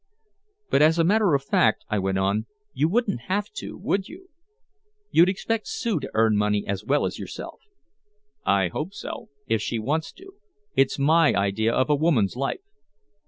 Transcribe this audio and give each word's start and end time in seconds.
"But 0.71 0.81
as 0.81 0.97
a 0.97 1.03
matter 1.03 1.35
of 1.35 1.43
fact," 1.43 1.85
I 1.87 1.99
went 1.99 2.17
on, 2.17 2.47
"you 2.73 2.89
wouldn't 2.89 3.21
have 3.29 3.51
to, 3.57 3.77
would 3.77 4.07
you? 4.07 4.29
You'd 5.11 5.29
expect 5.29 5.67
Sue 5.67 5.99
to 5.99 6.09
earn 6.15 6.35
money 6.35 6.65
as 6.65 6.83
well 6.83 7.05
as 7.05 7.19
yourself." 7.19 7.59
"I 8.43 8.69
hope 8.69 8.95
so 8.95 9.29
if 9.45 9.61
she 9.61 9.77
wants 9.77 10.11
to 10.13 10.33
it's 10.75 10.97
my 10.97 11.35
idea 11.35 11.71
of 11.71 11.87
a 11.91 11.95
woman's 11.95 12.35
life." 12.35 12.65